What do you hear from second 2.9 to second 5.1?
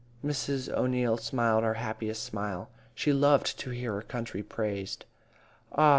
She loved to hear her country praised.